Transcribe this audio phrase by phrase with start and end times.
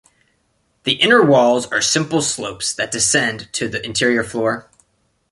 [0.83, 4.67] The inner walls are simple slopes that descend to the interior floor.